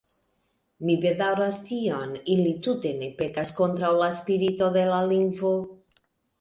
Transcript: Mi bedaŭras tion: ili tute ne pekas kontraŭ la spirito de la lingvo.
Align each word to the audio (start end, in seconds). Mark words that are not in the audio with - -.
Mi 0.87 0.95
bedaŭras 1.03 1.59
tion: 1.67 2.15
ili 2.37 2.55
tute 2.69 2.95
ne 3.03 3.11
pekas 3.21 3.55
kontraŭ 3.61 3.95
la 4.03 4.11
spirito 4.23 4.75
de 4.81 4.89
la 4.93 5.07
lingvo. 5.15 5.57